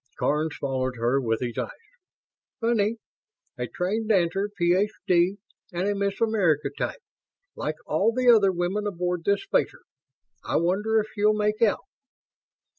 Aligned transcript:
Karns 0.17 0.57
followed 0.59 0.95
her 0.95 1.21
with 1.21 1.41
his 1.41 1.59
eyes. 1.59 1.69
"Funny. 2.59 2.95
A 3.59 3.67
trained 3.67 4.09
dancer 4.09 4.49
Ph.D. 4.57 5.37
And 5.71 5.87
a 5.87 5.93
Miss 5.93 6.19
America 6.19 6.69
type, 6.75 7.03
like 7.55 7.75
all 7.85 8.11
the 8.11 8.27
other 8.27 8.51
women 8.51 8.87
aboard 8.87 9.23
this 9.25 9.43
spacer. 9.43 9.81
I 10.43 10.55
wonder 10.55 10.99
if 10.99 11.09
she'll 11.13 11.33
make 11.35 11.61
out." 11.61 11.83